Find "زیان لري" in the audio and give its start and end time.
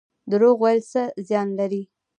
1.27-1.81